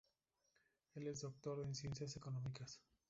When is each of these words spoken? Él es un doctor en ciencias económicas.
Él 0.95 1.05
es 1.05 1.23
un 1.23 1.29
doctor 1.33 1.59
en 1.63 1.75
ciencias 1.75 2.15
económicas. 2.15 2.81